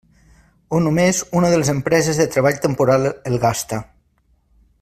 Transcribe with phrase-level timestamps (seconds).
[0.77, 3.83] O només una de les empreses de treball temporal el gasta.